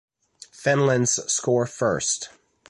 Finland's 0.51 1.31
score 1.31 1.67
first. 1.67 2.29